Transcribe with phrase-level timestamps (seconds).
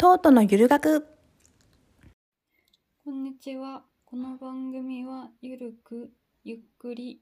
[0.00, 1.08] トートのゆる学
[3.04, 3.82] こんにちは。
[4.04, 6.12] この番組はゆるく
[6.44, 7.20] ゆっくり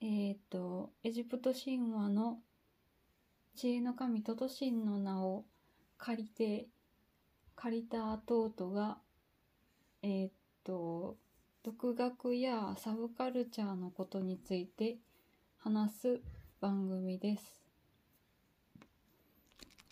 [0.00, 2.38] えっ、とエジプト神話の
[3.54, 5.44] 知恵の神トトシンの名を
[5.96, 6.66] 借りて
[7.54, 8.98] 借りたトートが
[10.02, 10.30] えっ、
[10.64, 11.14] と
[11.62, 14.96] 独学やサブカルチャーのことについて
[15.58, 16.20] 話す
[16.60, 17.62] 番組です。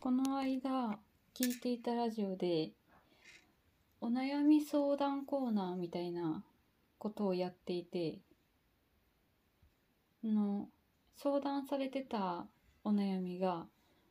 [0.01, 0.99] この間
[1.35, 2.73] 聞いていたラジオで
[4.03, 6.45] お悩み相談コーナーみたいな
[6.99, 8.19] ことをやっていて
[10.23, 10.69] あの
[11.17, 12.45] 相談されてた
[12.85, 13.65] お悩みが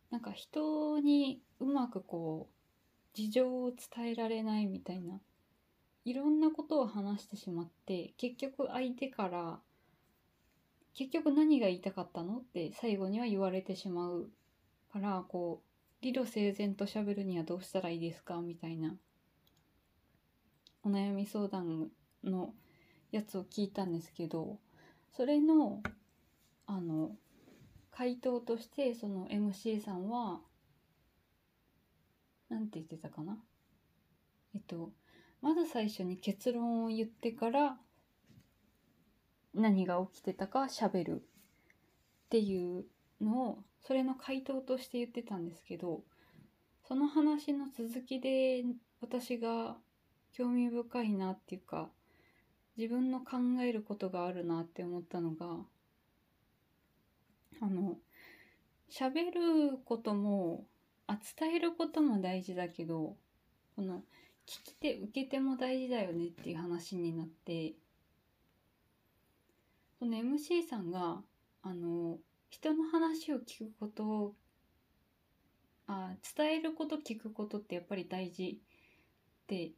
[0.09, 5.19] なんか人にうまくこう事情を伝えられないみたいな
[6.05, 9.59] いろんなことを話してしまって結局相手から
[10.95, 14.27] 結局何が言いたかったのって最後には言われてしまう
[14.91, 15.70] からこう
[16.01, 18.41] 理路整然と喋るにはどうしたらいいですか？
[18.41, 18.95] みたいな。
[20.83, 21.91] お悩み相談
[22.23, 22.53] の
[23.11, 24.57] やつを聞いたんですけど
[25.15, 25.83] それの
[26.65, 27.11] あの
[27.91, 30.39] 回答としてその MC さんは
[32.49, 33.37] なんて言ってたかな？
[34.55, 34.91] えっと
[35.41, 37.77] まず最初に結論を言ってから
[39.53, 41.23] 何が起きてたか喋るっ
[42.29, 42.85] ていう
[43.21, 46.01] のをそれの回答として言ってたんですけど
[46.87, 48.63] その話の続きで
[49.01, 49.75] 私が
[50.33, 51.89] 興味深いなっていうか
[52.77, 55.45] 自分の考えることがあるなって思ったのが
[57.61, 57.97] あの
[58.89, 60.65] 喋ることも
[61.07, 63.15] あ伝えることも大事だけど
[63.75, 64.03] この
[64.47, 67.73] 聞き手受け手も大事だよねっていう話になって
[69.99, 71.21] その MC さんが
[71.61, 72.17] あの
[72.51, 74.35] 人の話を聞くことを
[75.87, 78.61] あ伝えること聞くことってやっぱり大事
[79.43, 79.71] って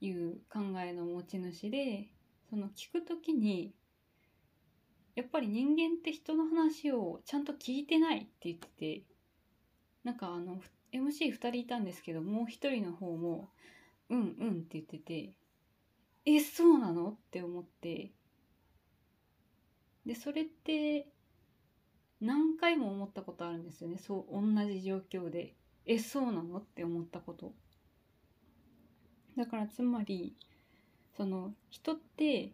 [0.00, 2.08] いう考えの持ち主で
[2.48, 3.74] その聞く時に
[5.16, 9.02] やっぱり人間って人の話をちゃんと聞いてないって言ってて
[10.04, 10.60] なんかあの
[10.92, 13.50] MC2 人いたんですけどもう一人の方も
[14.08, 15.34] 「うんうん」って言ってて
[16.24, 18.12] 「えそうなの?」って思って
[20.06, 21.08] でそれって
[22.20, 23.98] 何回も思ったことあるんですよね。
[23.98, 25.54] そう同じ状況で
[25.86, 27.54] 「えそうなの?」って思ったこと。
[29.36, 30.36] だからつまり
[31.16, 32.52] その人って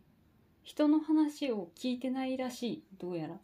[0.62, 2.84] 人の話を聞いてないらしい。
[2.98, 3.40] どうやら。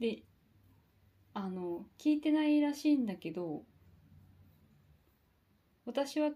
[0.00, 0.22] で
[1.34, 3.62] あの聞いてないらしいんだけど
[5.84, 6.30] 私は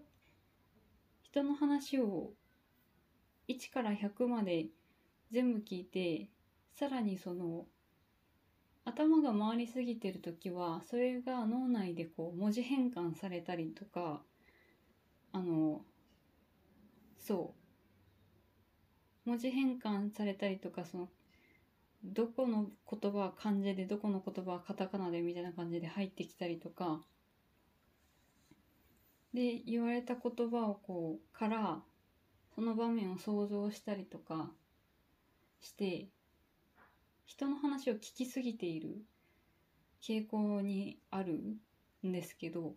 [1.23, 2.31] 人の話を
[3.47, 4.67] 1から100まで
[5.31, 6.29] 全部聞いて
[6.77, 7.65] さらにその
[8.83, 14.21] 頭が回りすぎてる時はそれが脳内でこう文字変換されたりとか
[15.31, 15.81] あの
[17.19, 17.65] そう。
[19.25, 21.09] 文字変換されたりとかその
[22.03, 27.01] どこの言葉は漢字でどこの言葉はカタカナでみたいな感じで入ってきたりとか
[29.33, 31.79] で言われた言葉をこうから
[32.53, 34.51] その場面を想像したりとか
[35.59, 36.07] して
[37.25, 39.03] 人の話を聞きすぎている
[40.01, 41.57] 傾向にある
[42.05, 42.75] んですけど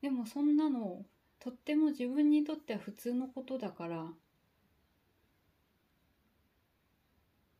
[0.00, 1.04] でもそんなの
[1.40, 4.06] とっても自分にとっては普通のことだから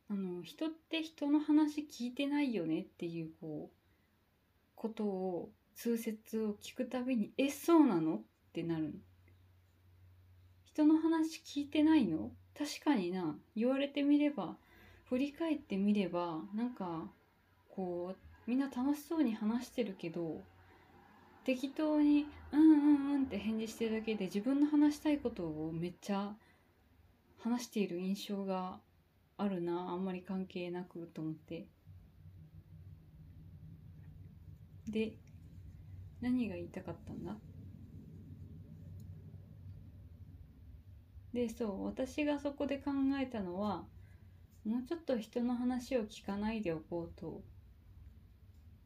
[0.07, 3.75] あの人って人の話聞いてないよねっていうこう
[4.75, 8.23] ことを通説を聞くたびに「えそうなの?」っ
[8.53, 9.01] てなる。
[10.63, 12.31] 人の話聞いてないの？
[12.57, 13.37] 確かにな。
[13.55, 14.55] 言われてみれば
[15.09, 17.11] 振り返ってみればなんか
[17.69, 18.17] こう
[18.49, 20.41] みんな楽しそうに話してるけど
[21.43, 26.35] 適当に「うんうんうん」って返事してるだけで自分の話したいことをめっちゃ
[27.39, 28.79] 話している印象が
[29.37, 29.89] あるな。
[29.91, 31.67] あんまり関係なくと思って。
[34.87, 35.13] で
[36.21, 37.35] 何が言いたかったんだ？
[41.35, 42.91] でそう私がそこで考
[43.21, 43.83] えたのは
[44.63, 47.43] もうちょっと人の話を聞かないでおこうと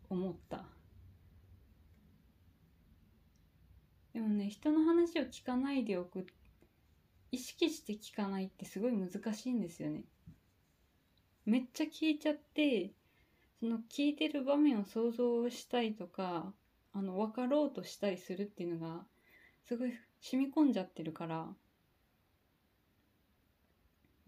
[0.10, 0.66] 思った。
[4.16, 6.25] でもね人の話を聞かないでおく
[7.31, 10.02] 意識して聞かないってすごい難しいんですよね。
[11.45, 12.94] めっちゃ聞いちゃって
[13.60, 16.52] その聞いてる場面を想像したりとか
[16.94, 19.04] あの分かろうとしたりするっていうのが
[19.68, 21.48] すごい染み込んじゃってるから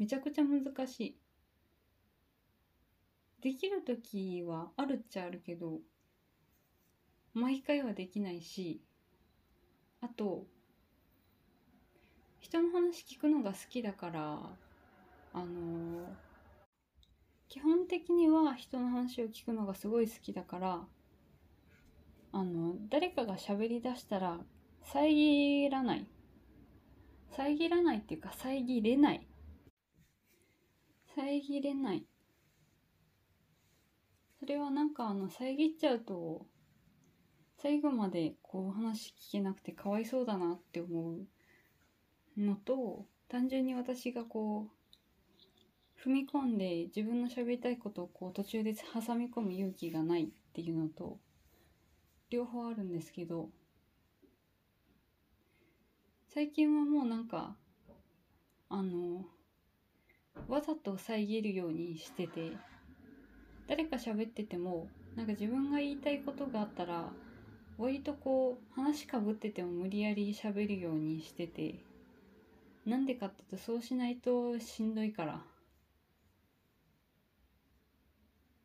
[0.02, 1.16] めちゃくちゃ難しい。
[3.40, 5.78] できる時はあるっちゃあるけど
[7.36, 8.82] 毎回はできないし
[10.02, 10.48] あと
[12.40, 14.40] 人の話聞くのが好きだから
[15.34, 16.10] あの
[17.48, 20.80] 基本的には人の話を聞くのがすごい好きだから
[22.32, 24.40] あの誰かが喋りだしたら
[24.82, 26.08] 遮らない。
[27.30, 29.28] 遮らないっていうか遮れない。
[31.16, 32.06] 遮れない。
[34.40, 36.48] それはなんかあの遮っちゃうと
[37.62, 41.28] 最後までこう話聞けなくてかわいそうだなって思う
[42.36, 44.82] のと単純に私がこう
[46.04, 51.20] 踏み込んで自分の喋りたいことをこう途中で挟み込む勇気がないっていうのと
[52.32, 53.50] 両方あるんですけど
[56.34, 57.56] 最近はもうなんか
[58.70, 59.26] あの
[60.48, 62.52] わざと遮るようにしてて
[63.68, 67.10] 誰か喋っててもなんか自分が言いたいことがあったら
[67.78, 71.76] 割とこう話かぶってても無理やり喋るようにしてて
[72.86, 75.42] なんでかって言うとそうしないとしんどいから。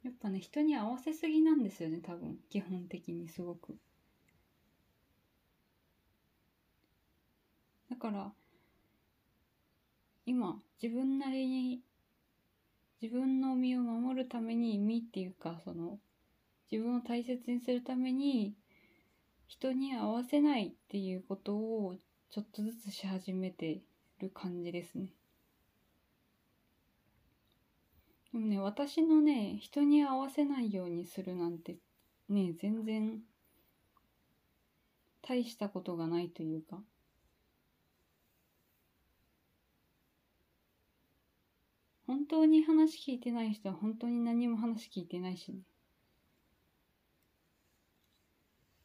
[0.05, 2.39] やっぱね人に合わせすぎなんですよね多分。
[2.49, 3.77] 基本的にすごく。
[7.91, 8.33] だから
[10.27, 11.81] 今自分なりに
[13.01, 15.99] 自分の身を守るために身っていうかその
[16.71, 18.55] 自分を大切にするために
[19.47, 21.95] 人に合わせないっていうことを
[22.31, 23.83] ちょっとずつし始めて
[24.21, 25.13] る感じですね。
[28.33, 31.77] でもね私のね人に合わせないようにするなんて
[32.29, 33.21] ね全然
[35.23, 36.83] 大したことがないというか
[42.07, 45.59] 本当に話聞いてない人は本当に何も話聞いてないしね。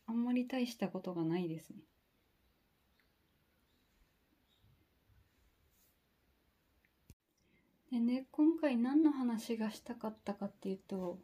[0.07, 1.77] あんまり大したことがないですね。
[7.91, 11.19] でね、今回何の話がしたかったかっていうと、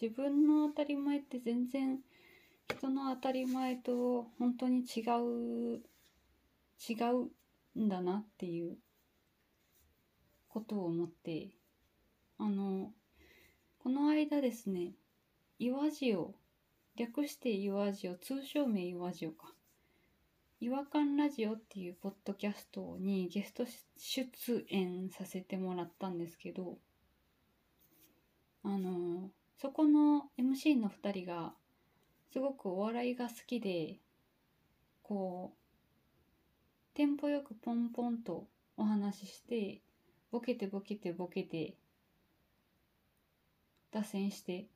[0.00, 2.00] 自分の当たり前って全然
[2.68, 5.82] 人の当たり前と本当に違う、
[6.88, 6.94] 違
[7.76, 8.76] うんだなっていう
[10.60, 11.48] ことを思って
[12.38, 12.90] あの
[13.82, 14.92] この間ですね
[15.58, 16.26] 岩塩
[16.96, 19.54] 略して岩塩通称名岩塩か。
[20.60, 23.64] 違和感ラジオっていうポッドキャストにゲスト
[23.96, 26.76] 出演させてもらったんですけど
[28.62, 31.54] あのそこの MC の2人が
[32.30, 33.96] すごくお笑いが好きで
[35.02, 38.46] こうテンポよくポンポンと
[38.76, 39.80] お話しして
[40.30, 41.74] ボケてボケてボケて
[43.92, 44.66] 脱線して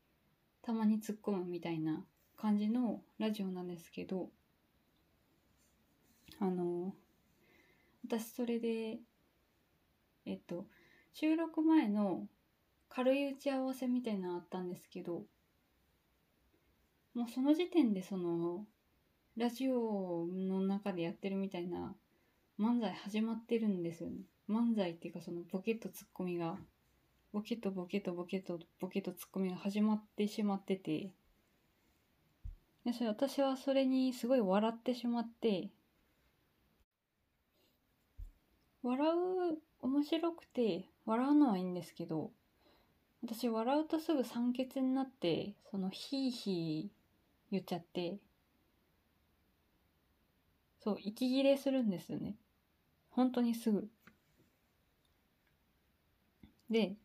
[0.62, 2.05] たまに突っ込むみたいな
[2.37, 4.29] 感じのラジオなんですけど
[6.41, 6.93] あの
[8.06, 8.99] 私それで
[10.27, 10.67] えっと
[11.12, 12.27] 収録前の
[12.89, 15.23] 軽い打ち合わせみたいなのあったんですけど
[17.15, 18.65] もうその時点でその
[19.37, 21.95] ラジオの中でやってるみたいな
[22.59, 24.17] 漫才始まってるんですよね。
[24.49, 26.56] 漫才っていうかそのボケとツッコミが
[27.32, 31.11] ボケとボケとボケとボケとツッコミが始まってしまってて。
[32.85, 35.70] でそれ私はそれにすごい笑ってしまって。
[38.82, 42.31] 笑う面白くて笑うのはいいんですけど
[43.22, 48.19] 私笑うとすぐ酸欠になってそのヒーヒー言っちゃって。
[50.82, 52.36] そう息切れするんですよね。
[53.08, 53.89] 本当にすぐ。
[56.71, 56.97] で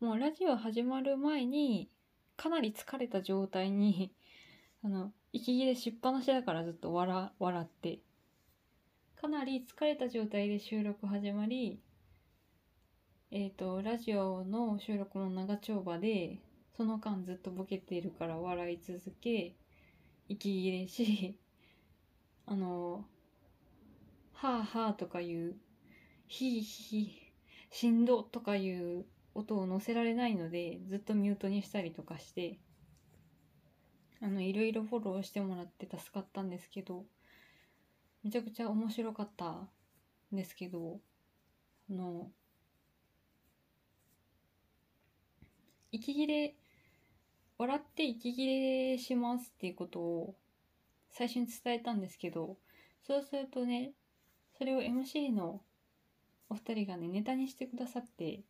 [0.00, 1.88] もうラジオ始まる前に
[2.36, 4.12] かなり疲れた状態に
[4.84, 8.00] あの息切れしっぱなしだからずっと笑笑って。
[9.24, 11.80] かなり疲れた状態で収録始まり
[13.30, 16.40] えっ、ー、とラジオの収録も長丁場で
[16.76, 19.56] その間ずっとボケているから笑い続け
[20.28, 21.38] 息切れし
[22.44, 23.06] あの
[24.34, 25.58] 「はあはあ」とかいう
[26.28, 27.18] 「ひいひい」
[27.74, 29.04] しんどとかいう
[29.34, 32.60] 音を載せられないのでずっとミュートにしたりとかして
[34.22, 37.04] あのいろいろフォローしてもらって助かったんですけど
[38.22, 39.68] めちゃくちゃ面白かったん
[40.30, 41.00] ですけど
[41.90, 42.30] あの
[45.90, 46.54] 息切れ
[47.58, 50.36] 笑って息切れしますっていうことを
[51.10, 52.56] 最初に伝えたんですけど
[53.04, 53.94] そうするとね
[54.56, 55.60] それを MC の
[56.54, 58.44] お二人がね、ネタにしてくださって、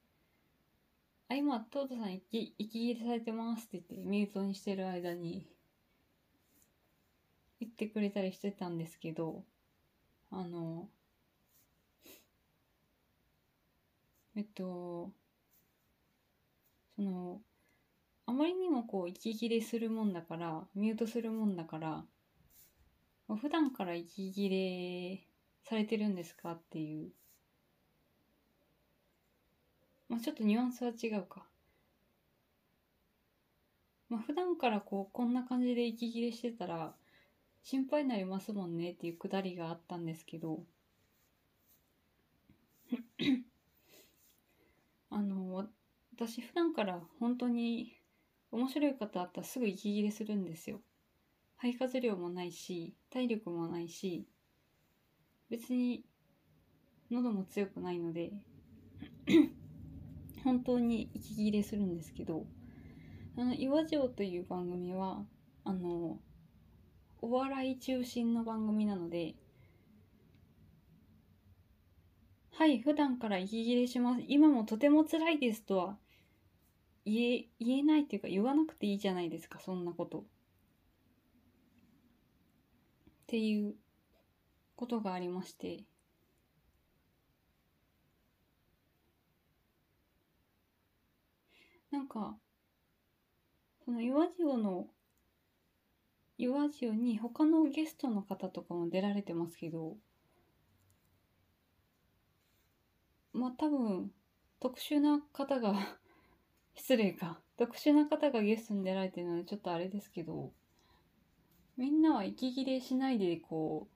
[1.28, 5.48] あ、今、トートさん息息切れされてますって言って、ミュートにしてる間に、
[7.64, 9.42] 言ってくれたりしてたんですけど
[10.30, 10.88] あの
[14.36, 15.10] えっと
[16.96, 17.40] その
[18.26, 22.04] あまりにもこう息切れするもんだからミュートするもんだから
[23.40, 25.26] 普段から息切れ
[25.62, 27.10] されてるんですかっていう
[30.14, 31.42] まあちょっとニュアンスは違うか。
[34.08, 36.94] まあ普段からこうこんな感じで息切れしてたら
[37.64, 40.62] 心配になりますもんねっていうくだりがあったんですけど。
[45.10, 45.66] あの
[46.12, 47.98] 私普段から本当に
[48.52, 50.80] 面白い方あったらすぐ息切れするんですよ。
[51.56, 54.28] 肺活量もないし体力もないし
[55.50, 56.04] 別に
[57.10, 58.30] 喉も強くないので。
[60.44, 62.46] 本当に息切れするんですけど
[63.36, 65.24] あの岩城という番組は
[65.64, 66.18] あの
[67.20, 69.34] お笑い中心の番組なので
[72.56, 74.22] はい普段から息切れします。
[74.28, 75.98] 今もとても辛いですとは
[77.04, 80.20] 言え言えないっていうか言わなくていいじゃないですかそんなこと。
[80.20, 80.22] っ
[83.26, 83.74] ていう
[84.76, 85.84] ことがありまして。
[92.04, 92.36] なんか
[93.86, 94.88] その岩塩の
[96.36, 99.96] 岩塩に他のゲストの方とかも出られてますけど
[103.32, 104.10] まあ多分
[104.60, 105.74] 特殊な方が
[106.76, 107.40] 失礼か。
[107.56, 110.52] 特殊な方がゲストに出られてるのでちょっとあれですけど
[111.76, 113.88] みんなは息切れしないでこ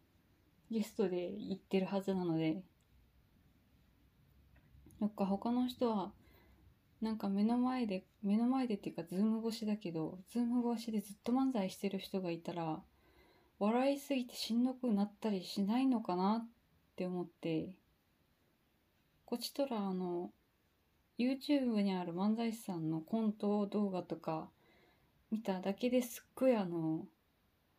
[0.71, 2.62] うゲストで行ってるはずなので
[5.00, 6.12] なんか他の人は
[7.00, 12.81] なんか目の前で目の前でっていうかズーム越しだけどズーム越しでずっと漫才してる人がいたら
[13.61, 16.49] 笑いすぎてしんどくなったりしないのかなっ
[16.97, 17.71] て思って
[19.25, 20.31] こっちとらあの
[21.19, 24.49] YouTube にある漫才師さんのコント動画とか
[25.31, 27.07] 見ただけですっごいあの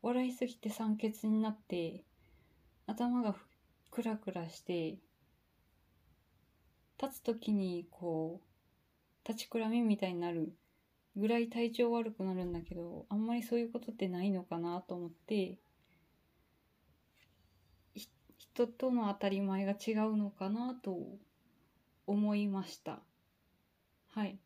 [0.01, 2.03] 笑いすぎて酸欠になって
[2.87, 3.35] 頭が
[3.91, 4.97] クラクラして
[7.01, 8.48] 立つ時にこう
[9.27, 10.53] 立ちくらみみたいになる
[11.15, 15.57] ぐらい体調悪くなるんだけどあんまりそういうことってないのかなと思って
[18.37, 20.97] 人との当たり前が違うのかなと
[22.07, 22.99] 思いました。
[24.09, 24.39] はい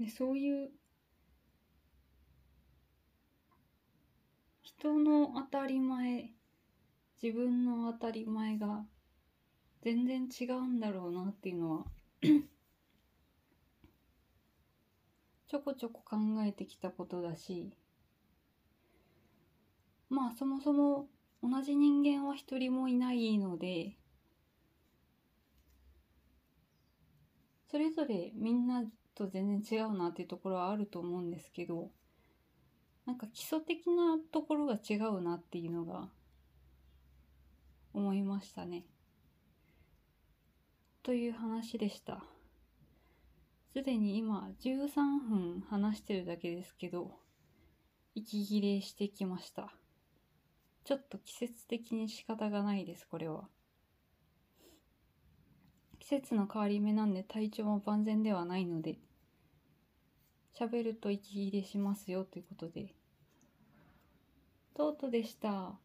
[0.00, 0.70] でそういう
[4.62, 6.30] 人の当たり前
[7.22, 8.86] 自分の当たり前が
[9.82, 11.84] 全然違うんだろうなっていうのは
[15.48, 17.72] ちょこちょこ考えてきたことだし
[20.08, 21.08] まあそもそも
[21.42, 23.96] 同じ人間は一人もいないので
[27.70, 28.84] それぞれみんな
[29.14, 31.90] と全然違うなっていうところはあると思うんですけど
[33.06, 36.08] なんか基礎的なところが違うなっていうのが
[37.92, 38.84] 思いましたね。
[41.02, 42.22] という話でした。
[43.72, 47.12] すでに今13分話してるだけですけど
[48.14, 49.72] 息切れしてきました。
[50.84, 53.48] ちょっと季節的に仕方がないです、これは。
[56.00, 58.98] 季節の変わり目なんで体調も万全ではないので
[60.58, 62.94] 喋ると息切れしますよということで
[64.74, 65.78] トートでした。